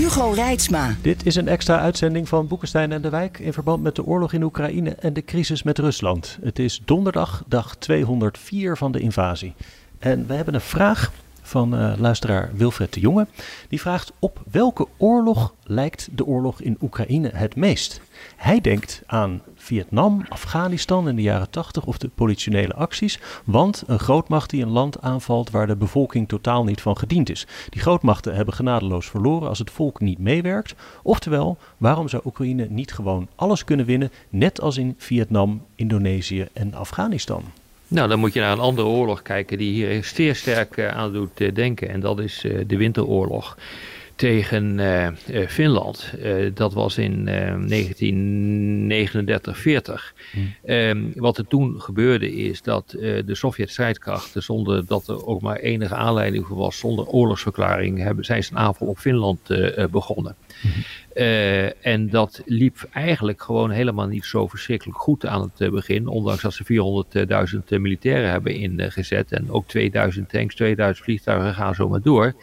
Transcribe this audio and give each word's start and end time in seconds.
Hugo 0.00 0.30
Reitsma. 0.30 0.96
Dit 1.02 1.26
is 1.26 1.36
een 1.36 1.48
extra 1.48 1.78
uitzending 1.78 2.28
van 2.28 2.46
Boekenstein 2.46 2.92
en 2.92 3.02
de 3.02 3.08
Wijk 3.08 3.38
in 3.38 3.52
verband 3.52 3.82
met 3.82 3.96
de 3.96 4.04
oorlog 4.04 4.32
in 4.32 4.42
Oekraïne 4.42 4.90
en 4.90 5.12
de 5.12 5.24
crisis 5.24 5.62
met 5.62 5.78
Rusland. 5.78 6.38
Het 6.42 6.58
is 6.58 6.82
donderdag, 6.84 7.44
dag 7.46 7.76
204 7.76 8.76
van 8.76 8.92
de 8.92 9.00
invasie. 9.00 9.54
En 9.98 10.26
we 10.26 10.34
hebben 10.34 10.54
een 10.54 10.60
vraag 10.60 11.12
van 11.42 11.74
uh, 11.74 11.92
luisteraar 11.98 12.50
Wilfred 12.54 12.92
de 12.92 13.00
Jonge. 13.00 13.26
Die 13.68 13.80
vraagt 13.80 14.12
op 14.18 14.42
welke 14.50 14.86
oorlog 14.96 15.54
lijkt 15.64 16.08
de 16.12 16.26
oorlog 16.26 16.60
in 16.60 16.76
Oekraïne 16.80 17.30
het 17.34 17.56
meest? 17.56 18.00
Hij 18.36 18.60
denkt 18.60 19.02
aan 19.06 19.42
Vietnam, 19.54 20.24
Afghanistan 20.28 21.08
in 21.08 21.16
de 21.16 21.22
jaren 21.22 21.50
80 21.50 21.84
of 21.84 21.98
de 21.98 22.08
politionele 22.08 22.74
acties. 22.74 23.20
Want 23.44 23.82
een 23.86 23.98
grootmacht 23.98 24.50
die 24.50 24.62
een 24.62 24.70
land 24.70 25.00
aanvalt 25.00 25.50
waar 25.50 25.66
de 25.66 25.76
bevolking 25.76 26.28
totaal 26.28 26.64
niet 26.64 26.80
van 26.80 26.96
gediend 26.96 27.30
is. 27.30 27.46
Die 27.68 27.80
grootmachten 27.80 28.34
hebben 28.34 28.54
genadeloos 28.54 29.06
verloren 29.06 29.48
als 29.48 29.58
het 29.58 29.70
volk 29.70 30.00
niet 30.00 30.18
meewerkt. 30.18 30.74
Oftewel, 31.02 31.58
waarom 31.76 32.08
zou 32.08 32.22
Oekraïne 32.26 32.66
niet 32.70 32.92
gewoon 32.92 33.28
alles 33.34 33.64
kunnen 33.64 33.86
winnen, 33.86 34.12
net 34.28 34.60
als 34.60 34.76
in 34.76 34.94
Vietnam, 34.98 35.62
Indonesië 35.74 36.48
en 36.52 36.74
Afghanistan? 36.74 37.42
Nou, 37.90 38.08
dan 38.08 38.18
moet 38.18 38.32
je 38.32 38.40
naar 38.40 38.52
een 38.52 38.58
andere 38.58 38.88
oorlog 38.88 39.22
kijken 39.22 39.58
die 39.58 39.72
hier 39.72 40.04
zeer 40.04 40.34
sterk 40.34 40.76
uh, 40.76 40.88
aan 40.88 41.12
doet 41.12 41.40
uh, 41.40 41.54
denken. 41.54 41.88
En 41.88 42.00
dat 42.00 42.20
is 42.20 42.44
uh, 42.44 42.60
de 42.66 42.76
Winteroorlog 42.76 43.56
tegen 44.20 44.78
uh, 44.78 45.06
uh, 45.06 45.48
Finland. 45.48 46.12
Uh, 46.18 46.50
dat 46.54 46.72
was 46.72 46.98
in 46.98 47.28
1939-40. 47.28 47.32
Hmm. 50.32 50.54
Um, 50.66 51.12
wat 51.14 51.38
er 51.38 51.46
toen 51.46 51.80
gebeurde 51.80 52.32
is 52.32 52.62
dat 52.62 52.90
de 53.00 53.34
Sovjet-strijdkrachten, 53.34 54.42
zonder 54.42 54.86
dat 54.86 55.08
er 55.08 55.26
ook 55.26 55.40
maar 55.40 55.56
enige 55.56 55.94
aanleiding 55.94 56.46
voor 56.46 56.56
was, 56.56 56.78
zonder 56.78 57.06
oorlogsverklaring, 57.06 57.98
hebben, 57.98 58.24
zijn 58.24 58.44
ze 58.44 58.52
een 58.52 58.58
aanval 58.58 58.86
op 58.86 58.98
Finland 58.98 59.40
begonnen. 59.90 60.36
Hmm. 60.60 60.70
en 61.80 62.08
dat 62.08 62.42
liep 62.44 62.88
eigenlijk 62.92 63.42
gewoon 63.42 63.70
helemaal 63.70 64.06
niet 64.06 64.24
zo 64.24 64.46
verschrikkelijk 64.46 64.98
goed 64.98 65.26
aan 65.26 65.52
het 65.54 65.70
begin, 65.70 66.06
ondanks 66.06 66.42
dat 66.42 66.54
ze 66.54 66.64
400.000 67.72 67.80
militairen 67.80 68.30
hebben 68.30 68.54
ingezet 68.54 69.32
en 69.32 69.50
ook 69.50 69.68
2000 69.68 70.28
tanks, 70.28 70.54
2000 70.54 71.04
vliegtuigen 71.04 71.54
gaan 71.54 71.74
zo 71.74 71.88
maar 71.88 72.02
door. 72.02 72.34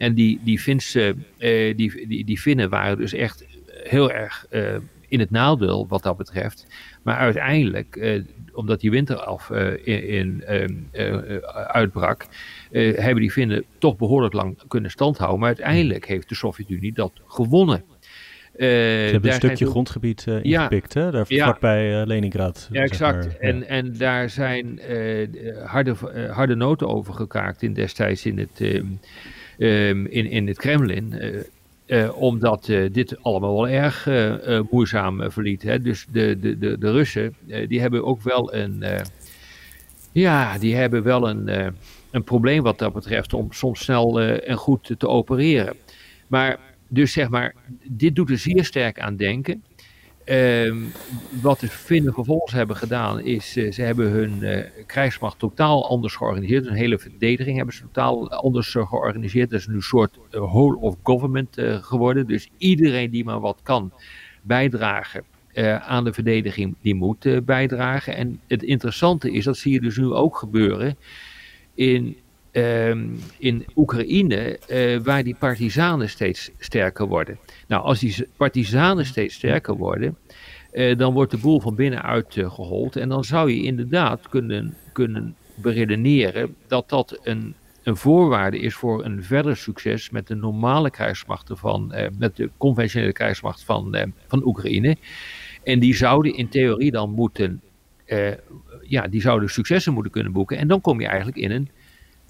En 0.00 0.14
die, 0.14 0.40
die, 0.44 0.58
Finse, 0.58 1.14
uh, 1.38 1.76
die, 1.76 2.06
die, 2.06 2.24
die 2.24 2.38
Finnen 2.38 2.70
waren 2.70 2.98
dus 2.98 3.12
echt 3.12 3.46
heel 3.82 4.12
erg 4.12 4.46
uh, 4.50 4.74
in 5.08 5.20
het 5.20 5.30
nadeel 5.30 5.86
wat 5.88 6.02
dat 6.02 6.16
betreft. 6.16 6.66
Maar 7.02 7.16
uiteindelijk, 7.16 7.96
uh, 7.96 8.22
omdat 8.52 8.80
die 8.80 8.90
winter 8.90 9.16
af 9.16 9.50
in, 9.84 10.08
in 10.08 10.44
uitbrak, 11.66 12.26
hebben 12.70 13.20
die 13.20 13.30
Finnen 13.30 13.64
toch 13.78 13.96
behoorlijk 13.96 14.34
lang 14.34 14.58
kunnen 14.68 14.90
standhouden. 14.90 15.38
Maar 15.38 15.48
uiteindelijk 15.48 16.06
heeft 16.06 16.28
de 16.28 16.34
Sovjet-Unie 16.34 16.92
dat 16.92 17.12
gewonnen. 17.26 17.82
Ze 18.56 18.64
hebben 19.12 19.30
een 19.30 19.36
stukje 19.36 19.66
grondgebied 19.66 20.26
ingepikt, 20.42 20.94
ja, 20.94 21.00
hè? 21.00 21.10
Daar 21.10 21.24
ja, 21.28 21.44
vlakbij 21.44 22.06
Leningrad. 22.06 22.68
Ja, 22.72 22.82
exact. 22.82 23.24
Zeg 23.24 23.32
maar. 23.32 23.40
en, 23.40 23.58
ja. 23.58 23.64
en 23.64 23.96
daar 23.96 24.30
zijn 24.30 24.80
harde, 25.64 25.94
harde 26.30 26.54
noten 26.54 26.88
over 26.88 27.14
gekaakt 27.14 27.62
in 27.62 27.72
destijds 27.72 28.26
in 28.26 28.38
het 28.38 28.60
um, 29.60 30.06
in, 30.06 30.26
in 30.26 30.46
het 30.46 30.58
Kremlin. 30.58 31.14
Uh, 31.14 31.42
uh, 31.86 32.22
omdat 32.22 32.68
uh, 32.68 32.88
dit 32.92 33.22
allemaal 33.22 33.54
wel 33.54 33.68
erg 33.68 34.08
moeizaam 34.70 35.30
verliet. 35.30 35.62
Hè. 35.62 35.80
Dus 35.80 36.06
de, 36.12 36.38
de, 36.40 36.58
de, 36.58 36.78
de 36.78 36.90
Russen, 36.90 37.34
die 37.68 37.80
hebben 37.80 38.04
ook 38.04 38.22
wel 38.22 38.54
een, 38.54 38.84
ja, 40.12 40.58
die 40.58 40.74
hebben 40.74 41.02
wel 41.02 41.28
een, 41.28 41.74
een 42.10 42.24
probleem 42.24 42.62
wat 42.62 42.78
dat 42.78 42.92
betreft 42.92 43.34
om 43.34 43.52
soms 43.52 43.80
snel 43.80 44.20
en 44.20 44.56
goed 44.56 44.94
te 44.98 45.08
opereren. 45.08 45.76
Maar 46.26 46.58
dus 46.88 47.12
zeg 47.12 47.28
maar, 47.28 47.54
dit 47.84 48.14
doet 48.14 48.30
er 48.30 48.38
zeer 48.38 48.64
sterk 48.64 49.00
aan 49.00 49.16
denken. 49.16 49.62
Um, 50.30 50.92
wat 51.42 51.60
de 51.60 51.68
Finnen 51.68 52.12
vervolgens 52.12 52.52
hebben 52.52 52.76
gedaan 52.76 53.20
is, 53.20 53.56
uh, 53.56 53.72
ze 53.72 53.82
hebben 53.82 54.10
hun 54.10 54.38
uh, 54.40 54.64
krijgsmacht 54.86 55.38
totaal 55.38 55.88
anders 55.88 56.14
georganiseerd. 56.14 56.64
Hun 56.64 56.74
hele 56.74 56.98
verdediging 56.98 57.56
hebben 57.56 57.74
ze 57.74 57.80
totaal 57.80 58.30
anders 58.30 58.74
uh, 58.74 58.88
georganiseerd. 58.88 59.50
Dat 59.50 59.60
is 59.60 59.66
nu 59.66 59.74
een 59.74 59.82
soort 59.82 60.18
whole 60.30 60.76
of 60.76 60.96
government 61.02 61.56
geworden. 61.60 62.26
Dus 62.26 62.50
iedereen 62.58 63.10
die 63.10 63.24
maar 63.24 63.40
wat 63.40 63.60
kan 63.62 63.92
bijdragen 64.42 65.24
aan 65.80 66.04
de 66.04 66.12
verdediging, 66.12 66.74
die 66.82 66.94
moet 66.94 67.44
bijdragen. 67.44 68.16
En 68.16 68.40
het 68.46 68.62
interessante 68.62 69.32
is, 69.32 69.44
dat 69.44 69.56
zie 69.56 69.72
je 69.72 69.80
dus 69.80 69.96
nu 69.96 70.12
ook 70.12 70.36
gebeuren 70.36 70.96
in 71.74 72.16
um, 72.52 73.18
in 73.38 73.66
Oekraïne, 73.76 74.58
uh, 74.68 74.98
waar 75.02 75.22
die 75.22 75.36
partizanen 75.38 76.08
steeds 76.08 76.50
sterker 76.58 77.06
worden. 77.06 77.38
Nou, 77.66 77.82
als 77.82 77.98
die 77.98 78.26
partizanen 78.36 79.06
steeds 79.06 79.34
sterker 79.34 79.76
worden, 79.76 80.16
uh, 80.72 80.96
dan 80.96 81.12
wordt 81.12 81.30
de 81.30 81.38
boel 81.38 81.60
van 81.60 81.74
binnenuit 81.74 82.36
uh, 82.36 82.50
gehold. 82.50 82.96
En 82.96 83.08
dan 83.08 83.24
zou 83.24 83.50
je 83.50 83.62
inderdaad 83.62 84.28
kunnen, 84.28 84.74
kunnen 84.92 85.34
beredeneren 85.54 86.54
dat 86.66 86.88
dat 86.88 87.20
een, 87.22 87.54
een 87.82 87.96
voorwaarde 87.96 88.58
is 88.58 88.74
voor 88.74 89.04
een 89.04 89.24
verder 89.24 89.56
succes 89.56 90.10
met 90.10 90.26
de 90.26 90.34
normale 90.34 90.90
krijgsmachten 90.90 91.56
van, 91.56 91.94
met 92.18 92.36
de 92.36 92.50
conventionele 92.56 93.12
krijgsmacht 93.12 93.64
van, 93.64 94.12
van 94.28 94.46
Oekraïne. 94.46 94.96
En 95.64 95.78
die 95.78 95.94
zouden 95.94 96.36
in 96.36 96.48
theorie 96.48 96.90
dan 96.90 97.10
moeten, 97.10 97.60
ja, 98.82 99.08
die 99.08 99.20
zouden 99.20 99.50
successen 99.50 99.92
moeten 99.92 100.12
kunnen 100.12 100.32
boeken. 100.32 100.58
En 100.58 100.68
dan 100.68 100.80
kom 100.80 101.00
je 101.00 101.06
eigenlijk 101.06 101.36
in 101.36 101.50
een 101.50 101.68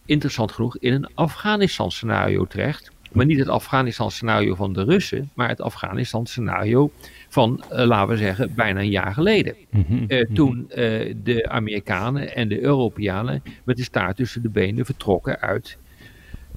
interessant 0.05 0.53
genoeg 0.53 0.79
in 0.79 0.93
een 0.93 1.09
Afghanistan-scenario 1.15 2.45
terecht. 2.45 2.91
Maar 3.13 3.27
niet 3.27 3.39
het 3.39 3.49
Afghanistan-scenario 3.49 4.55
van 4.55 4.73
de 4.73 4.85
Russen, 4.85 5.31
maar 5.35 5.49
het 5.49 5.61
Afghanistan-scenario 5.61 6.91
van, 7.29 7.65
uh, 7.73 7.85
laten 7.85 8.09
we 8.09 8.17
zeggen, 8.17 8.55
bijna 8.55 8.81
een 8.81 8.91
jaar 8.91 9.15
geleden. 9.15 9.55
Mm 9.71 9.85
-hmm. 9.89 10.05
uh, 10.09 10.25
toen 10.35 10.65
uh, 10.69 11.15
de 11.23 11.49
Amerikanen 11.49 12.35
en 12.35 12.49
de 12.49 12.61
Europeanen 12.61 13.43
met 13.65 13.77
de 13.77 13.83
staart 13.83 14.17
tussen 14.17 14.43
de 14.43 14.49
benen 14.49 14.85
vertrokken 14.85 15.41
uit, 15.41 15.79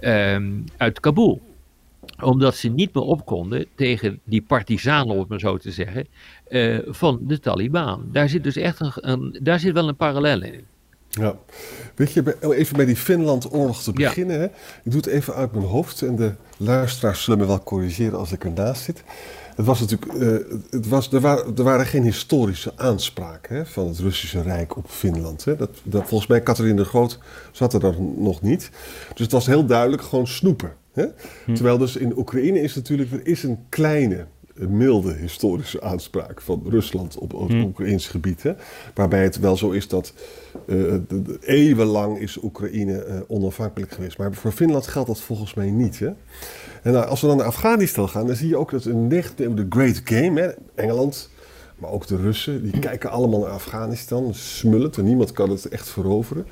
um, 0.02 0.64
uit 0.78 1.00
Kabul 1.00 1.42
omdat 2.24 2.56
ze 2.56 2.70
niet 2.70 2.94
meer 2.94 3.04
op 3.04 3.26
konden 3.26 3.66
tegen 3.76 4.20
die 4.24 4.42
partizanen, 4.42 5.14
om 5.14 5.20
het 5.20 5.30
maar 5.30 5.40
zo 5.40 5.58
te 5.58 5.72
zeggen, 5.72 6.08
van 6.86 7.20
de 7.22 7.40
Taliban. 7.40 8.10
Daar 8.12 8.30
zit 8.30 8.44
dus 8.44 8.56
echt 8.56 8.80
een, 8.80 8.92
een, 8.96 9.40
daar 9.42 9.60
zit 9.60 9.74
wel 9.74 9.88
een 9.88 9.96
parallel 9.96 10.42
in. 10.42 10.66
Ja, 11.20 11.36
weet 11.96 12.12
je, 12.12 12.38
even 12.40 12.76
bij 12.76 12.86
die 12.86 12.96
Finland-oorlog 12.96 13.84
te 13.84 13.92
beginnen. 13.92 14.36
Ja. 14.36 14.42
Hè? 14.42 14.46
Ik 14.84 14.92
doe 14.92 14.96
het 14.96 15.06
even 15.06 15.34
uit 15.34 15.52
mijn 15.52 15.66
hoofd 15.66 16.02
en 16.02 16.16
de 16.16 16.32
luisteraars 16.58 17.24
zullen 17.24 17.40
me 17.40 17.46
wel 17.46 17.64
corrigeren 17.64 18.20
als 18.20 18.32
ik 18.32 18.44
ernaast 18.44 18.84
zit. 18.84 19.04
Het 19.56 19.66
was 19.66 19.80
natuurlijk, 19.80 20.14
uh, 20.14 20.58
het 20.70 20.88
was, 20.88 21.12
er, 21.12 21.20
waren, 21.20 21.58
er 21.58 21.64
waren 21.64 21.86
geen 21.86 22.04
historische 22.04 22.72
aanspraken 22.76 23.56
hè, 23.56 23.66
van 23.66 23.88
het 23.88 24.00
Russische 24.00 24.42
Rijk 24.42 24.78
op 24.78 24.90
Finland. 24.90 25.46
Hè. 25.46 25.56
Dat, 25.56 25.70
dat, 25.84 26.08
volgens 26.08 26.30
mij, 26.30 26.44
Catharine 26.44 26.76
de 26.76 26.86
Groot 26.86 27.20
zat 27.52 27.74
er 27.74 27.80
dan 27.80 28.14
nog 28.18 28.42
niet. 28.42 28.70
Dus 29.10 29.20
het 29.22 29.32
was 29.32 29.46
heel 29.46 29.66
duidelijk 29.66 30.02
gewoon 30.02 30.28
snoepen. 30.28 30.74
Hè? 30.94 31.06
Hm. 31.46 31.54
Terwijl 31.54 31.78
dus 31.78 31.96
in 31.96 32.18
Oekraïne 32.18 32.62
is 32.62 32.76
natuurlijk, 32.76 33.12
er 33.12 33.28
is 33.28 33.44
een 33.44 33.60
kleine 33.70 34.26
milde 34.54 35.14
historische 35.14 35.82
aanspraak 35.82 36.42
van 36.42 36.64
Rusland 36.70 37.18
op 37.18 37.32
het 37.32 37.52
hmm. 37.52 37.64
Oekraïns 37.64 38.08
gebied. 38.08 38.44
Hè? 38.44 38.54
Waarbij 38.94 39.24
het 39.24 39.40
wel 39.40 39.58
zo 39.58 39.70
is 39.70 39.88
dat 39.88 40.14
uh, 40.66 40.94
de, 41.08 41.22
de, 41.22 41.38
eeuwenlang 41.42 42.20
is 42.20 42.44
Oekraïne 42.44 43.06
uh, 43.08 43.16
onafhankelijk 43.28 43.92
geweest. 43.92 44.18
Maar 44.18 44.34
voor 44.34 44.52
Finland 44.52 44.88
geldt 44.88 45.08
dat 45.08 45.22
volgens 45.22 45.54
mij 45.54 45.70
niet. 45.70 46.00
Hè? 46.00 46.10
En 46.84 46.94
nou, 46.94 47.06
als 47.06 47.22
we 47.22 47.28
dan 47.28 47.38
naar 47.38 47.46
Afghanistan 47.46 48.10
gaan, 48.10 48.28
dan 48.28 48.36
zie 48.36 48.48
je 48.48 48.58
ook 48.58 48.72
dat 48.72 48.86
een 48.86 49.08
de 49.10 49.66
Great 49.70 50.02
Game, 50.04 50.42
hè? 50.42 50.50
Engeland, 50.76 51.30
maar 51.76 51.90
ook 51.90 52.08
de 52.08 52.18
Russen, 52.18 52.64
die 52.64 52.80
kijken 52.80 53.10
allemaal 53.10 53.40
naar 53.40 53.50
Afghanistan, 53.50 54.34
smullen 54.34 54.92
en 54.92 55.04
niemand 55.04 55.32
kan 55.32 55.50
het 55.50 55.68
echt 55.68 55.90
veroveren. 55.90 56.46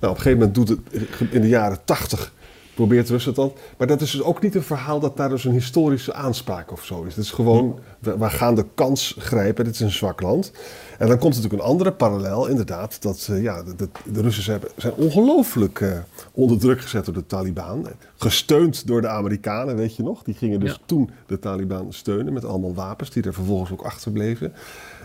Nou, 0.00 0.12
op 0.12 0.18
een 0.18 0.22
gegeven 0.22 0.38
moment 0.38 0.54
doet 0.54 0.68
het 0.68 1.30
in 1.30 1.40
de 1.40 1.48
jaren 1.48 1.78
tachtig 1.84 2.32
probeert 2.78 3.08
Rusland 3.08 3.36
dan. 3.36 3.52
Maar 3.76 3.86
dat 3.86 4.00
is 4.00 4.10
dus 4.10 4.22
ook 4.22 4.42
niet 4.42 4.54
een 4.54 4.62
verhaal 4.62 5.00
dat 5.00 5.16
daar 5.16 5.28
dus 5.28 5.44
een 5.44 5.52
historische 5.52 6.14
aanspraak 6.14 6.72
of 6.72 6.84
zo 6.84 7.02
is. 7.02 7.14
Het 7.14 7.24
is 7.24 7.30
gewoon, 7.30 7.78
we, 7.98 8.18
we 8.18 8.30
gaan 8.30 8.54
de 8.54 8.64
kans 8.74 9.16
grijpen, 9.18 9.64
dit 9.64 9.74
is 9.74 9.80
een 9.80 9.90
zwak 9.90 10.20
land. 10.20 10.52
En 10.98 11.08
dan 11.08 11.18
komt 11.18 11.34
natuurlijk 11.34 11.62
een 11.62 11.68
andere 11.68 11.92
parallel, 11.92 12.46
inderdaad, 12.46 13.02
dat 13.02 13.28
uh, 13.30 13.42
ja, 13.42 13.62
de, 13.62 13.88
de, 14.04 14.20
Russen 14.20 14.42
zijn, 14.42 14.60
zijn 14.76 14.92
ongelooflijk 14.94 15.80
uh, 15.80 15.98
onder 16.32 16.58
druk 16.58 16.80
gezet 16.80 17.04
door 17.04 17.14
de 17.14 17.26
Taliban. 17.26 17.86
Gesteund 18.16 18.86
door 18.86 19.00
de 19.00 19.08
Amerikanen, 19.08 19.76
weet 19.76 19.96
je 19.96 20.02
nog. 20.02 20.22
Die 20.22 20.34
gingen 20.34 20.60
dus 20.60 20.70
ja. 20.70 20.78
toen 20.86 21.10
de 21.26 21.38
Taliban 21.38 21.92
steunen 21.92 22.32
met 22.32 22.44
allemaal 22.44 22.74
wapens 22.74 23.10
die 23.10 23.22
er 23.22 23.34
vervolgens 23.34 23.70
ook 23.70 23.82
achterbleven. 23.82 24.52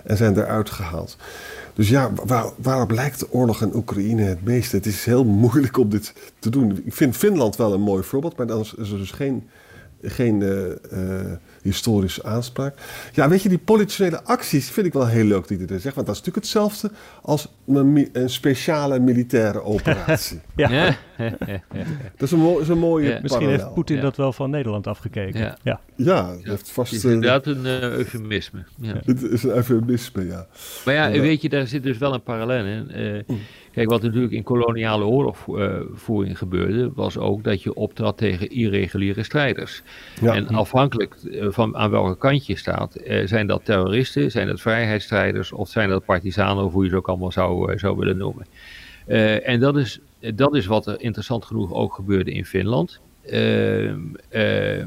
En 0.03 0.17
zijn 0.17 0.37
eruit 0.37 0.69
gehaald. 0.69 1.17
Dus 1.73 1.89
ja, 1.89 2.11
waar, 2.25 2.45
waarop 2.57 2.91
lijkt 2.91 3.19
de 3.19 3.31
oorlog 3.31 3.61
in 3.61 3.75
Oekraïne 3.75 4.21
het 4.21 4.43
meeste? 4.43 4.75
Het 4.75 4.85
is 4.85 5.05
heel 5.05 5.25
moeilijk 5.43 5.77
om 5.77 5.89
dit 5.89 6.13
te 6.39 6.49
doen. 6.49 6.81
Ik 6.85 6.93
vind 6.93 7.17
Finland 7.17 7.55
wel 7.55 7.73
een 7.73 7.81
mooi 7.81 8.03
voorbeeld, 8.03 8.37
maar 8.37 8.47
dan 8.47 8.59
is 8.59 8.91
er 8.91 8.97
dus 8.97 9.11
geen, 9.11 9.49
geen 10.01 10.39
uh, 10.39 10.67
uh, 10.67 11.31
historische 11.61 12.23
aanspraak. 12.23 12.75
Ja, 13.11 13.29
weet 13.29 13.41
je, 13.41 13.49
die 13.49 13.57
politionele 13.57 14.23
acties 14.23 14.69
vind 14.69 14.85
ik 14.85 14.93
wel 14.93 15.07
heel 15.07 15.25
leuk 15.25 15.47
die 15.47 15.67
er 15.67 15.79
zegt. 15.79 15.95
Want 15.95 16.07
dat 16.07 16.15
is 16.15 16.21
natuurlijk 16.21 16.35
hetzelfde 16.35 16.91
als 17.21 17.47
een, 17.67 18.09
een 18.13 18.29
speciale 18.29 18.99
militaire 18.99 19.61
operatie. 19.73 20.41
ja. 20.55 20.69
ja. 20.69 20.95
dat 22.17 22.21
is 22.21 22.31
een, 22.31 22.59
is 22.59 22.67
een 22.67 22.79
mooie 22.79 23.09
ja. 23.09 23.19
Misschien 23.21 23.47
heeft 23.47 23.73
Poetin 23.73 24.01
dat 24.01 24.17
wel 24.17 24.33
van 24.33 24.49
Nederland 24.49 24.87
afgekeken. 24.87 25.39
Ja, 25.39 25.57
ja. 25.63 25.79
ja 25.95 26.35
heeft 26.41 26.71
vast... 26.71 26.91
Het 26.91 27.03
is 27.03 27.11
inderdaad 27.11 27.45
een 27.45 27.65
uh, 27.65 27.81
eufemisme. 27.81 28.63
Het 29.05 29.23
is 29.23 29.43
een 29.43 29.49
eufemisme, 29.49 30.25
ja. 30.25 30.47
Maar 30.85 30.93
ja, 30.93 31.11
weet 31.11 31.41
je, 31.41 31.49
daar 31.49 31.67
zit 31.67 31.83
dus 31.83 31.97
wel 31.97 32.13
een 32.13 32.23
parallel 32.23 32.65
in. 32.65 33.23
Mm. 33.27 33.39
Kijk, 33.73 33.89
wat 33.89 34.01
natuurlijk 34.01 34.33
in 34.33 34.43
koloniale 34.43 35.05
oorlogvoering 35.05 36.37
gebeurde, 36.37 36.91
was 36.95 37.17
ook 37.17 37.43
dat 37.43 37.63
je 37.63 37.73
optrad 37.73 38.17
tegen 38.17 38.49
irreguliere 38.49 39.23
strijders. 39.23 39.83
Ja. 40.21 40.33
En 40.33 40.47
afhankelijk 40.47 41.15
van 41.49 41.77
aan 41.77 41.91
welke 41.91 42.17
kant 42.17 42.45
je 42.45 42.57
staat, 42.57 42.97
zijn 43.25 43.47
dat 43.47 43.65
terroristen, 43.65 44.31
zijn 44.31 44.47
dat 44.47 44.61
vrijheidsstrijders 44.61 45.51
of 45.51 45.69
zijn 45.69 45.89
dat 45.89 46.05
partisanen, 46.05 46.63
of 46.63 46.73
hoe 46.73 46.83
je 46.83 46.89
ze 46.89 46.95
ook 46.95 47.07
allemaal 47.07 47.31
zou, 47.31 47.52
zou 47.75 47.97
willen 47.97 48.17
noemen. 48.17 48.45
Uh, 49.07 49.47
en 49.47 49.59
dat 49.59 49.77
is, 49.77 49.99
dat 50.35 50.55
is 50.55 50.65
wat 50.65 50.87
er 50.87 51.01
interessant 51.01 51.45
genoeg 51.45 51.73
ook 51.73 51.93
gebeurde 51.93 52.31
in 52.31 52.45
Finland. 52.45 52.99
Uh, 53.25 53.93
uh, 54.31 54.83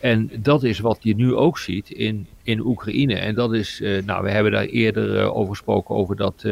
en 0.00 0.30
dat 0.38 0.62
is 0.62 0.78
wat 0.78 0.98
je 1.00 1.14
nu 1.14 1.34
ook 1.34 1.58
ziet 1.58 1.90
in, 1.90 2.26
in 2.42 2.60
Oekraïne. 2.60 3.14
En 3.14 3.34
dat 3.34 3.54
is, 3.54 3.82
nou, 4.04 4.22
we 4.22 4.30
hebben 4.30 4.52
daar 4.52 4.64
eerder 4.64 5.32
over 5.32 5.50
gesproken, 5.50 5.94
over 5.94 6.16
dat 6.16 6.44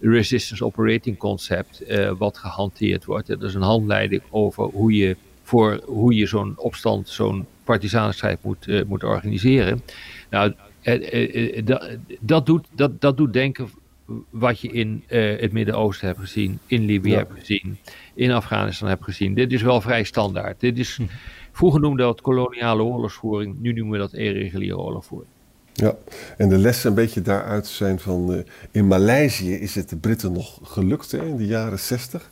Resistance 0.00 0.64
Operating 0.64 1.16
Concept, 1.16 1.84
wat 2.18 2.38
gehanteerd 2.38 3.04
wordt. 3.04 3.26
Dat 3.26 3.42
is 3.42 3.54
een 3.54 3.62
handleiding 3.62 4.22
over 4.30 4.64
hoe 4.64 4.92
je, 4.92 5.16
voor, 5.42 5.80
hoe 5.84 6.14
je 6.14 6.26
zo'n 6.26 6.54
opstand, 6.56 7.08
zo'n 7.08 7.46
partisanenstrijd 7.64 8.38
moet, 8.42 8.84
moet 8.86 9.04
organiseren. 9.04 9.82
Nou, 10.30 10.52
dat, 11.64 11.96
dat, 12.20 12.46
doet, 12.46 12.66
dat, 12.70 13.00
dat 13.00 13.16
doet 13.16 13.32
denken 13.32 13.68
wat 14.30 14.60
je 14.60 14.68
in 14.68 15.04
uh, 15.08 15.40
het 15.40 15.52
Midden-Oosten 15.52 16.06
hebt 16.06 16.20
gezien, 16.20 16.58
in 16.66 16.84
Libië 16.84 17.10
ja. 17.10 17.16
hebt 17.16 17.32
gezien, 17.38 17.78
in 18.14 18.30
Afghanistan 18.30 18.88
hebt 18.88 19.04
gezien. 19.04 19.34
Dit 19.34 19.52
is 19.52 19.62
wel 19.62 19.80
vrij 19.80 20.04
standaard. 20.04 20.60
Dit 20.60 20.78
is, 20.78 20.98
vroeger 21.52 21.80
noemde 21.80 22.02
dat 22.02 22.20
koloniale 22.20 22.82
oorlogsvoering, 22.82 23.58
nu 23.60 23.72
noemen 23.72 23.92
we 23.92 23.98
dat 23.98 24.12
irreguliere 24.12 24.78
oorlogsvoering. 24.78 25.32
Ja, 25.72 25.94
en 26.36 26.48
de 26.48 26.58
lessen 26.58 26.88
een 26.88 26.96
beetje 26.96 27.22
daaruit 27.22 27.66
zijn 27.66 28.00
van... 28.00 28.32
Uh, 28.32 28.38
in 28.70 28.86
Maleisië 28.86 29.54
is 29.54 29.74
het 29.74 29.88
de 29.88 29.96
Britten 29.96 30.32
nog 30.32 30.58
gelukt 30.62 31.10
hè, 31.10 31.26
in 31.26 31.36
de 31.36 31.46
jaren 31.46 31.78
60. 31.78 32.30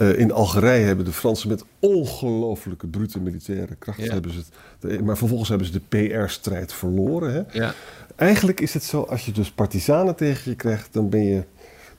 Uh, 0.00 0.18
in 0.18 0.32
Algerije 0.32 0.84
hebben 0.84 1.04
de 1.04 1.12
Fransen 1.12 1.48
met 1.48 1.64
ongelooflijke 1.78 2.86
brute 2.86 3.20
militaire 3.20 3.74
kracht... 3.74 4.02
Ja. 4.02 4.12
Hebben 4.12 4.32
ze 4.32 4.42
het, 4.80 5.04
maar 5.04 5.16
vervolgens 5.16 5.48
hebben 5.48 5.66
ze 5.66 5.72
de 5.72 6.08
PR-strijd 6.08 6.72
verloren. 6.72 7.32
Hè. 7.32 7.58
Ja. 7.58 7.74
Eigenlijk 8.16 8.60
is 8.60 8.74
het 8.74 8.82
zo, 8.82 9.02
als 9.02 9.26
je 9.26 9.32
dus 9.32 9.50
partisanen 9.50 10.16
tegen 10.16 10.50
je 10.50 10.56
krijgt, 10.56 10.92
dan 10.92 11.08
ben 11.08 11.24
je, 11.24 11.44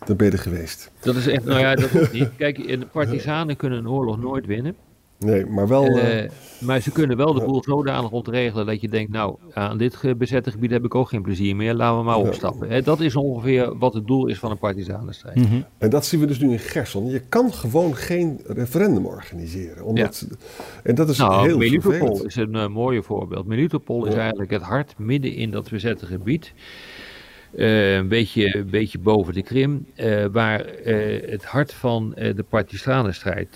dan 0.06 0.16
ben 0.16 0.28
je 0.28 0.34
er 0.34 0.40
geweest. 0.40 0.92
Dat 1.00 1.16
is 1.16 1.28
echt, 1.28 1.46
nou 1.46 1.60
ja, 1.60 1.76
dat 1.76 1.90
hoeft 1.90 2.12
niet. 2.12 2.30
Kijk, 2.38 2.68
de 2.68 2.86
partisanen 2.92 3.56
kunnen 3.56 3.80
een 3.80 3.90
oorlog 3.90 4.18
nooit 4.18 4.46
winnen. 4.46 4.76
Nee, 5.26 5.46
maar 5.46 5.68
wel... 5.68 5.86
Uh, 5.86 6.24
uh, 6.24 6.30
maar 6.60 6.80
ze 6.80 6.92
kunnen 6.92 7.18
wel 7.18 7.34
de 7.34 7.46
boel 7.46 7.64
zodanig 7.64 8.12
ontregelen 8.12 8.66
dat 8.66 8.82
je 8.82 8.90
denkt, 8.90 9.12
nou, 9.12 9.36
aan 9.54 9.78
dit 9.78 10.18
bezette 10.18 10.52
gebied 10.52 10.72
heb 10.72 10.86
ik 10.86 10.96
ook 10.96 11.10
geen 11.10 11.22
plezier 11.22 11.56
meer, 11.56 11.74
laten 11.74 11.98
we 11.98 12.04
maar 12.04 12.18
opstappen. 12.18 12.84
Dat 12.84 13.00
is 13.00 13.16
ongeveer 13.16 13.78
wat 13.78 13.94
het 13.94 14.08
doel 14.08 14.28
is 14.28 14.40
van 14.40 14.52
een 14.52 14.58
partisanenstrijd. 14.58 15.36
Mm 15.36 15.46
-hmm. 15.46 15.66
En 15.78 15.90
dat 15.90 16.06
zien 16.06 16.20
we 16.20 16.26
dus 16.26 16.40
nu 16.40 16.52
in 16.52 16.60
Gerson. 16.60 17.10
Je 17.10 17.20
kan 17.20 17.54
gewoon 17.54 17.96
geen 17.96 18.40
referendum 18.46 19.06
organiseren. 19.06 19.86
Omdat, 19.86 20.26
ja. 20.30 20.36
En 20.84 20.96
dat 20.96 21.10
is 21.10 21.18
nou, 21.18 21.48
heel 21.48 21.58
Melitopol 21.58 21.92
vervelend. 21.92 22.26
is 22.26 22.36
een 22.36 22.56
uh, 22.56 22.68
mooie 22.68 23.04
voorbeeld. 23.04 23.46
Melitopol 23.46 24.06
is 24.06 24.14
eigenlijk 24.14 24.52
het 24.52 24.62
hart 24.62 24.94
midden 24.98 25.34
in 25.34 25.52
dat 25.52 25.70
bezette 25.70 26.06
gebied. 26.06 26.54
Uh, 27.56 27.96
een, 27.96 28.08
beetje, 28.08 28.56
een 28.56 28.70
beetje 28.70 29.00
boven 29.00 29.34
de 29.34 29.44
Krim, 29.44 29.86
uh, 29.96 30.26
waar 30.32 30.66
uh, 30.86 31.30
het 31.30 31.46
hart 31.46 31.74
van 31.74 32.10
de 32.16 32.46
partisanenstrijd 32.50 33.50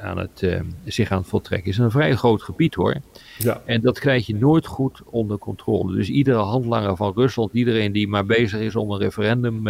aan 0.00 0.18
het, 0.18 0.60
zich 0.84 1.10
aan 1.10 1.18
het 1.18 1.28
voltrekken 1.28 1.70
is. 1.70 1.78
Een 1.78 1.90
vrij 1.90 2.16
groot 2.16 2.42
gebied 2.42 2.74
hoor. 2.74 2.96
Ja. 3.38 3.62
En 3.64 3.80
dat 3.80 3.98
krijg 3.98 4.26
je 4.26 4.34
nooit 4.34 4.66
goed 4.66 5.02
onder 5.04 5.38
controle. 5.38 5.96
Dus 5.96 6.08
iedere 6.08 6.38
handlanger 6.38 6.96
van 6.96 7.12
Rusland, 7.14 7.52
iedereen 7.52 7.92
die 7.92 8.08
maar 8.08 8.26
bezig 8.26 8.60
is 8.60 8.76
om 8.76 8.90
een 8.90 8.98
referendum 8.98 9.62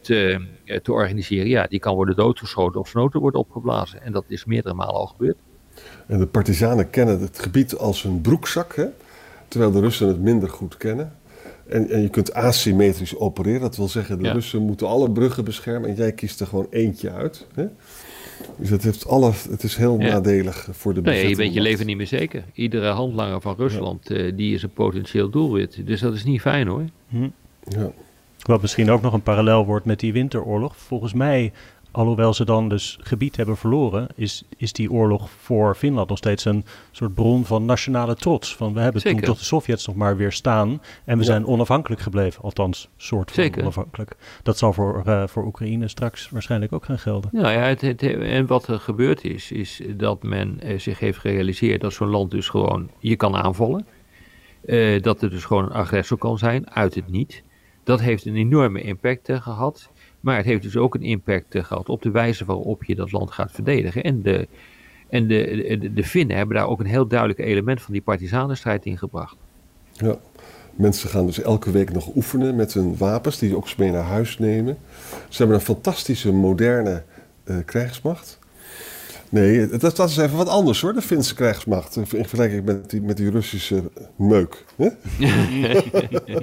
te, 0.00 0.40
te 0.82 0.92
organiseren, 0.92 1.48
ja, 1.48 1.66
die 1.66 1.80
kan 1.80 1.94
worden 1.94 2.16
doodgeschoten 2.16 2.80
of 2.80 2.94
auto 2.94 3.20
wordt 3.20 3.36
opgeblazen. 3.36 4.02
En 4.02 4.12
dat 4.12 4.24
is 4.28 4.44
meerdere 4.44 4.74
malen 4.74 4.94
al 4.94 5.06
gebeurd. 5.06 5.36
En 6.06 6.18
de 6.18 6.26
partisanen 6.26 6.90
kennen 6.90 7.20
het 7.20 7.38
gebied 7.38 7.76
als 7.76 8.02
hun 8.02 8.20
broekzak, 8.20 8.76
hè? 8.76 8.86
terwijl 9.48 9.72
de 9.72 9.80
Russen 9.80 10.08
het 10.08 10.20
minder 10.20 10.48
goed 10.48 10.76
kennen. 10.76 11.12
En, 11.68 11.90
en, 11.90 12.02
je 12.02 12.08
kunt 12.08 12.34
asymmetrisch 12.34 13.16
opereren. 13.16 13.60
Dat 13.60 13.76
wil 13.76 13.88
zeggen, 13.88 14.18
de 14.18 14.24
Ja. 14.24 14.32
Russen 14.32 14.62
moeten 14.62 14.86
alle 14.86 15.10
bruggen 15.10 15.44
beschermen 15.44 15.88
en 15.88 15.94
jij 15.96 16.12
kiest 16.12 16.40
er 16.40 16.46
gewoon 16.46 16.66
eentje 16.70 17.10
uit. 17.10 17.46
Hè? 17.54 17.66
Dus 18.56 18.70
het, 18.70 18.82
heeft 18.82 19.06
alle, 19.08 19.32
het 19.50 19.62
is 19.62 19.76
heel 19.76 20.00
Ja. 20.00 20.12
nadelig 20.12 20.68
voor 20.70 20.94
de 20.94 21.00
Nee, 21.02 21.28
je 21.28 21.36
weet 21.36 21.54
je 21.54 21.60
leven 21.60 21.86
niet 21.86 21.96
meer 21.96 22.06
zeker. 22.06 22.44
Iedere 22.52 22.88
handlanger 22.88 23.40
van 23.40 23.54
Rusland, 23.56 24.10
eh, 24.10 24.32
die 24.36 24.54
is 24.54 24.62
een 24.62 24.72
potentieel 24.72 25.30
doelwit. 25.30 25.86
Dus 25.86 26.00
dat 26.00 26.14
is 26.14 26.24
niet 26.24 26.40
fijn 26.40 26.66
hoor. 26.66 26.84
Ja. 27.68 27.92
Wat 28.42 28.60
misschien 28.60 28.90
ook 28.90 29.02
nog 29.02 29.12
een 29.12 29.22
parallel 29.22 29.66
wordt 29.66 29.86
met 29.86 30.00
die 30.00 30.12
winteroorlog. 30.12 30.76
Volgens 30.76 31.12
mij, 31.12 31.52
alhoewel 31.92 32.34
ze 32.34 32.44
dan 32.44 32.68
dus 32.68 32.98
gebied 33.00 33.36
hebben 33.36 33.56
verloren, 33.56 34.06
is, 34.14 34.44
is 34.56 34.72
die 34.72 34.90
oorlog 34.92 35.30
voor 35.30 35.74
Finland 35.74 36.08
nog 36.08 36.18
steeds 36.18 36.44
een 36.44 36.64
soort 36.90 37.14
bron 37.14 37.44
van 37.44 37.64
nationale 37.64 38.14
trots. 38.14 38.56
Van 38.56 38.74
we 38.74 38.80
hebben 38.80 39.00
Zeker. 39.00 39.18
toen 39.18 39.26
toch 39.28 39.38
de 39.38 39.44
Sovjets 39.44 39.86
nog 39.86 39.96
maar 39.96 40.16
weer 40.16 40.32
staan 40.32 40.68
en 41.04 41.14
we 41.18 41.24
Ja. 41.24 41.30
zijn 41.30 41.46
onafhankelijk 41.46 42.00
gebleven. 42.00 42.42
Althans, 42.42 42.88
soort 42.96 43.30
van 43.30 43.42
Zeker. 43.42 43.62
onafhankelijk. 43.62 44.16
Dat 44.42 44.58
zal 44.58 44.72
voor, 44.72 45.02
eh, 45.06 45.26
voor 45.26 45.44
Oekraïne 45.46 45.88
straks 45.88 46.30
waarschijnlijk 46.30 46.72
ook 46.72 46.84
gaan 46.84 46.98
gelden. 46.98 47.30
Nou 47.32 47.48
ja, 47.52 47.60
het, 47.60 47.80
het- 47.80 48.02
en 48.02 48.46
wat 48.46 48.66
er 48.68 48.78
gebeurd 48.80 49.24
is, 49.24 49.50
is 49.52 49.80
dat 49.96 50.22
men 50.22 50.60
eh, 50.60 50.78
zich 50.78 50.98
heeft 50.98 51.18
gerealiseerd 51.18 51.80
dat 51.80 51.92
zo'n 51.92 52.08
land 52.08 52.30
dus 52.30 52.48
gewoon 52.48 52.90
je 52.98 53.16
kan 53.16 53.36
aanvallen. 53.36 53.86
Eh, 54.64 55.02
dat 55.02 55.20
het 55.20 55.30
dus 55.30 55.44
gewoon 55.44 55.64
een 55.64 55.72
agressor 55.72 56.18
kan 56.18 56.38
zijn, 56.38 56.70
uit 56.70 56.94
het 56.94 57.08
niet. 57.10 57.42
Dat 57.84 58.00
heeft 58.00 58.26
een 58.26 58.36
enorme 58.36 58.80
impact 58.82 59.28
eh, 59.28 59.42
gehad. 59.42 59.90
Maar 60.22 60.36
het 60.36 60.46
heeft 60.46 60.62
dus 60.62 60.76
ook 60.76 60.94
een 60.94 61.02
impact 61.02 61.54
eh, 61.54 61.64
gehad 61.64 61.88
op 61.88 62.02
de 62.02 62.10
wijze 62.10 62.44
waarop 62.44 62.84
je 62.84 62.94
dat 62.94 63.12
land 63.12 63.30
gaat 63.30 63.52
verdedigen. 63.52 64.02
En 64.02 64.22
de, 64.22 64.48
en 65.08 65.26
de, 65.26 65.76
de, 65.80 65.92
de 65.92 66.04
Finnen 66.04 66.36
hebben 66.36 66.56
daar 66.56 66.68
ook 66.68 66.80
een 66.80 66.86
heel 66.86 67.06
duidelijk 67.06 67.38
element 67.38 67.82
van 67.82 67.92
die 67.92 68.02
partisanenstrijd 68.02 68.84
in 68.84 68.98
gebracht. 68.98 69.36
Ja. 69.92 70.18
Mensen 70.74 71.08
gaan 71.08 71.26
dus 71.26 71.42
elke 71.42 71.70
week 71.70 71.92
nog 71.92 72.14
oefenen 72.16 72.56
met 72.56 72.72
hun 72.72 72.96
wapens, 72.96 73.38
die 73.38 73.48
ze 73.48 73.56
ook 73.56 73.76
mee 73.76 73.90
naar 73.90 74.04
huis 74.04 74.38
nemen. 74.38 74.78
Ze 75.28 75.38
hebben 75.38 75.56
een 75.56 75.62
fantastische, 75.62 76.32
moderne 76.32 77.02
eh, 77.44 77.56
krijgsmacht. 77.64 78.38
Nee, 79.28 79.66
dat, 79.66 79.96
dat 79.96 80.08
is 80.08 80.16
even 80.16 80.36
wat 80.36 80.48
anders 80.48 80.80
hoor, 80.80 80.92
de 80.92 81.02
Finse 81.02 81.34
krijgsmacht. 81.34 81.96
In 81.96 82.06
vergelijking 82.06 82.64
met 82.64 82.90
die, 82.90 83.02
met 83.02 83.16
die 83.16 83.30
Russische 83.30 83.90
meuk. 84.16 84.64
Hè? 84.76 84.88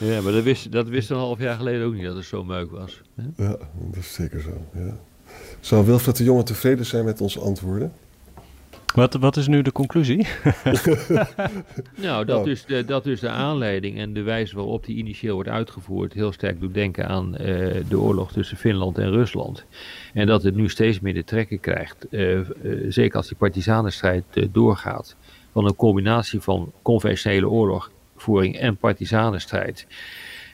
Ja, 0.00 0.20
maar 0.20 0.32
dat 0.32 0.42
wist, 0.42 0.72
dat 0.72 0.88
wist 0.88 1.10
een 1.10 1.16
half 1.16 1.38
jaar 1.38 1.56
geleden 1.56 1.86
ook 1.86 1.94
niet 1.94 2.04
dat 2.04 2.16
het 2.16 2.24
zo 2.24 2.44
meuk 2.44 2.70
was. 2.70 3.00
hè? 3.14 3.44
Ja, 3.44 3.56
dat 3.90 3.96
is 3.96 4.12
zeker 4.14 4.40
zo. 4.40 4.50
Ja. 4.74 4.96
Zou 5.60 5.86
Wilfred 5.86 6.16
de 6.16 6.24
Jonge 6.24 6.42
tevreden 6.42 6.86
zijn 6.86 7.04
met 7.04 7.20
onze 7.20 7.40
antwoorden? 7.40 7.92
Wat, 8.94 9.14
wat 9.14 9.36
is 9.36 9.46
nu 9.46 9.62
de 9.62 9.72
conclusie? 9.72 10.26
Nou, 11.94 12.24
dat, 12.24 12.40
Oh. 12.40 12.46
is 12.46 12.64
de, 12.64 12.84
dat 12.84 13.06
is 13.06 13.20
de 13.20 13.28
aanleiding 13.28 13.98
en 13.98 14.12
de 14.12 14.22
wijze 14.22 14.54
waarop 14.54 14.84
die 14.86 14.96
initieel 14.96 15.34
wordt 15.34 15.48
uitgevoerd 15.48 16.12
heel 16.12 16.32
sterk 16.32 16.60
doet 16.60 16.74
denken 16.74 17.08
aan 17.08 17.36
eh, 17.36 17.74
de 17.88 17.98
oorlog 18.00 18.32
tussen 18.32 18.56
Finland 18.56 18.98
en 18.98 19.10
Rusland. 19.10 19.64
En 20.14 20.26
dat 20.26 20.42
het 20.42 20.54
nu 20.54 20.68
steeds 20.68 21.00
meer 21.00 21.14
de 21.14 21.24
trekken 21.24 21.60
krijgt, 21.60 22.08
eh, 22.10 22.38
eh, 22.38 22.46
zeker 22.88 23.16
als 23.16 23.28
die 23.28 23.36
partisanenstrijd 23.36 24.24
eh, 24.34 24.46
doorgaat, 24.52 25.16
van 25.52 25.64
een 25.66 25.76
combinatie 25.76 26.40
van 26.40 26.72
conventionele 26.82 27.48
oorlogvoering 28.20 28.58
en 28.58 28.76
partisanenstrijd. 28.76 29.86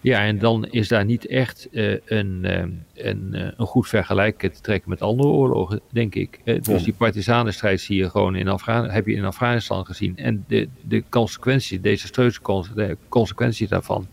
Ja, 0.03 0.25
en 0.25 0.39
dan 0.39 0.67
is 0.71 0.89
daar 0.89 1.05
niet 1.05 1.27
echt 1.27 1.69
uh, 1.71 1.97
een, 2.05 2.85
een, 2.97 3.31
uh, 3.33 3.49
een 3.57 3.67
goed 3.67 3.89
vergelijk 3.89 4.39
te 4.39 4.61
trekken 4.61 4.91
met 4.91 5.03
andere 5.03 5.29
oorlogen, 5.29 5.81
denk 5.91 6.15
ik. 6.15 6.41
dus 6.65 6.83
die 6.83 6.95
partisanenstrijd 6.95 7.81
zie 7.81 7.97
je 7.97 8.11
gewoon 8.11 8.37
in 8.37 8.49
Afghanistan, 8.49 8.95
heb 8.95 9.07
je 9.07 9.15
in 9.15 9.25
Afghanistan 9.25 9.87
gezien. 9.87 10.17
En 10.17 10.45
de, 10.49 10.69
de 10.83 11.03
consequenties, 11.09 11.81
desastreuze 11.81 12.41
consequenties 13.09 13.69
daarvan, 13.69 14.07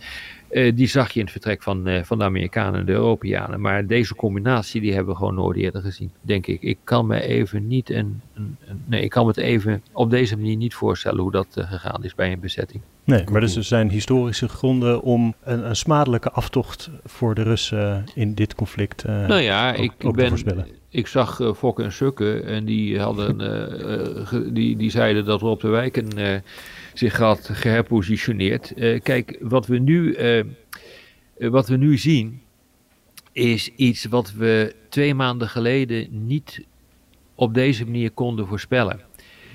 die 0.73 0.87
zag 0.87 1.11
je 1.11 1.19
in 1.19 1.25
het 1.25 1.31
vertrek 1.31 1.63
van, 1.63 2.03
van 2.03 2.17
de 2.17 2.23
Amerikanen 2.23 2.79
en 2.79 2.85
de 2.85 2.91
Europeanen. 2.91 3.61
Maar 3.61 3.87
deze 3.87 4.15
combinatie, 4.15 4.81
die 4.81 4.93
hebben 4.93 5.13
we 5.13 5.19
gewoon 5.19 5.35
nooit 5.35 5.57
eerder 5.57 5.81
gezien, 5.81 6.11
denk 6.21 6.47
ik. 6.47 6.61
Ik 6.61 6.77
kan 6.83 7.07
me 7.07 7.21
even 7.21 7.67
niet, 7.67 7.89
een, 7.89 8.21
een, 8.33 8.57
een 8.67 8.81
nee, 8.85 9.01
ik 9.01 9.09
kan 9.09 9.23
me 9.23 9.29
het 9.29 9.39
even 9.39 9.83
op 9.91 10.09
deze 10.09 10.35
manier 10.35 10.55
niet 10.55 10.73
voorstellen 10.73 11.21
hoe 11.21 11.31
dat 11.31 11.47
gegaan 11.49 12.03
is 12.03 12.15
bij 12.15 12.31
een 12.31 12.39
bezetting. 12.39 12.81
Nee, 13.05 13.23
maar 13.31 13.41
dus 13.41 13.55
er 13.55 13.63
zijn 13.63 13.89
historische 13.89 14.47
gronden 14.47 15.01
om 15.01 15.33
een, 15.43 15.69
een 15.69 15.75
smadelijke 15.75 16.31
aftocht 16.31 16.89
voor 17.03 17.35
de 17.35 17.43
Russen 17.43 18.03
in 18.15 18.33
dit 18.33 18.55
conflict 18.55 18.72
uh, 18.77 19.27
nou 19.27 19.41
ja, 19.41 19.71
ook, 19.71 19.77
ik 19.77 19.91
ook 20.01 20.15
ben. 20.15 20.67
Ik 20.89 21.07
zag 21.07 21.39
uh, 21.39 21.53
Fokke 21.53 21.83
en 21.83 21.91
Sukke 21.91 22.39
en 22.39 22.65
die, 22.65 22.99
hadden, 22.99 23.39
ge, 24.27 24.51
die, 24.51 24.77
die 24.77 24.91
zeiden 24.91 25.25
dat 25.25 25.41
Rob 25.41 25.61
de 25.61 25.67
Wijken 25.67 26.41
zich 26.93 27.17
had 27.17 27.49
geherpositioneerd. 27.53 28.73
kijk, 29.03 29.37
wat 29.41 29.67
we, 29.67 29.77
nu, 29.77 30.17
wat 31.37 31.67
we 31.67 31.77
nu 31.77 31.97
zien 31.97 32.41
is 33.31 33.69
iets 33.75 34.05
wat 34.05 34.33
we 34.33 34.75
twee 34.89 35.13
maanden 35.13 35.49
geleden 35.49 36.07
niet 36.25 36.65
op 37.35 37.53
deze 37.53 37.85
manier 37.85 38.11
konden 38.11 38.47
voorspellen. 38.47 38.99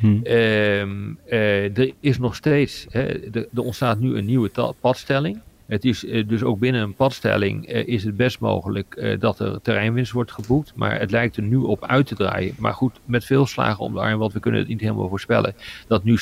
Hmm. 0.00 0.20
Uh, 0.24 0.82
uh, 0.82 1.78
er 1.78 1.92
is 2.00 2.18
nog 2.18 2.34
steeds, 2.34 2.86
hè, 2.90 3.02
er, 3.06 3.48
er, 3.54 3.62
ontstaat 3.62 3.98
nu 3.98 4.16
een 4.16 4.24
nieuwe 4.24 4.74
padstelling. 4.80 5.40
Het 5.68 5.84
is 5.84 6.04
uh, 6.04 6.28
dus 6.28 6.42
ook 6.42 6.58
binnen 6.58 6.82
een 6.82 6.94
padstelling 6.94 7.66
eh, 7.66 7.86
is 7.86 8.04
het 8.04 8.16
best 8.16 8.40
mogelijk 8.40 9.16
dat 9.20 9.38
er 9.40 9.60
terreinwinst 9.62 10.12
wordt 10.12 10.32
geboekt. 10.32 10.72
Maar 10.74 11.00
het 11.00 11.10
lijkt 11.10 11.36
er 11.36 11.42
nu 11.42 11.56
op 11.56 11.84
uit 11.84 12.06
te 12.06 12.14
draaien. 12.14 12.54
Maar 12.58 12.74
goed, 12.74 13.00
met 13.04 13.24
veel 13.24 13.46
slagen 13.46 13.84
om 13.84 13.92
de 13.92 14.00
arm, 14.00 14.18
want 14.18 14.32
we 14.32 14.40
kunnen 14.40 14.60
het 14.60 14.68
niet 14.68 14.80
helemaal 14.80 15.08
voorspellen. 15.08 15.54
Dat, 15.86 16.04
nu, 16.04 16.18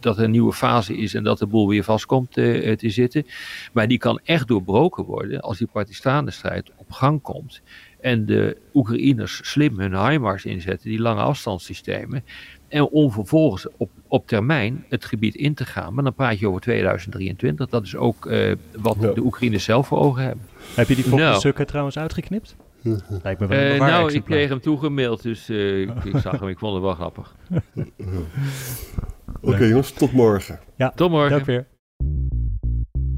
dat 0.00 0.18
er 0.18 0.24
een 0.24 0.30
nieuwe 0.30 0.52
fase 0.52 0.96
is 0.96 1.14
en 1.14 1.24
dat 1.24 1.38
de 1.38 1.46
boel 1.46 1.68
weer 1.68 1.84
vast 1.84 2.06
komt 2.06 2.32
te 2.32 2.76
zitten. 2.78 3.26
Maar 3.72 3.88
die 3.88 3.98
kan 3.98 4.20
echt 4.24 4.48
doorbroken 4.48 5.04
worden 5.04 5.40
als 5.40 5.58
die 5.58 5.68
partisanenstrijd 5.72 6.70
op 6.76 6.90
gang 6.90 7.22
komt. 7.22 7.62
En 8.00 8.26
de 8.26 8.56
Oekraïners 8.74 9.40
slim 9.42 9.78
hun 9.78 10.08
HIMARS 10.08 10.44
inzetten, 10.44 10.90
die 10.90 11.00
lange 11.00 11.22
afstandssystemen. 11.22 12.24
En 12.70 12.88
om 12.88 13.10
vervolgens 13.10 13.66
op, 13.76 13.90
op 14.08 14.26
termijn 14.26 14.84
het 14.88 15.04
gebied 15.04 15.34
in 15.34 15.54
te 15.54 15.64
gaan. 15.64 15.94
Maar 15.94 16.04
dan 16.04 16.14
praat 16.14 16.38
je 16.38 16.48
over 16.48 16.60
2023. 16.60 17.68
Dat 17.68 17.82
is 17.82 17.96
ook 17.96 18.26
uh, 18.26 18.54
wat 18.78 18.96
ja. 19.00 19.12
de 19.12 19.20
Oekraïners 19.20 19.64
zelf 19.64 19.86
voor 19.86 19.98
ogen 19.98 20.22
hebben. 20.22 20.44
Heb 20.74 20.88
je 20.88 20.94
die 20.94 21.04
volgende 21.04 21.32
no. 21.32 21.38
stukken 21.38 21.66
trouwens 21.66 21.98
uitgeknipt? 21.98 22.56
Lijkt 23.22 23.40
me 23.40 23.46
wel 23.46 23.58
een 23.58 23.64
uh, 23.64 23.78
Nou, 23.78 23.82
exemplaar. 23.82 24.14
ik 24.14 24.24
kreeg 24.24 24.48
hem 24.48 24.60
toegemaild, 24.60 25.22
dus 25.22 25.50
uh, 25.50 25.80
ik, 25.80 26.04
ik, 26.04 26.16
zag 26.16 26.40
hem. 26.40 26.48
Ik 26.48 26.58
vond 26.58 26.74
het 26.74 26.82
wel 26.82 26.94
grappig. 26.94 27.34
Oké 29.42 29.54
okay, 29.54 29.68
jongens, 29.68 29.92
tot 29.92 30.12
morgen. 30.12 30.60
Ja, 30.76 30.92
tot 30.94 31.10
morgen. 31.10 31.30
Dank 31.30 31.44
weer. 31.44 31.66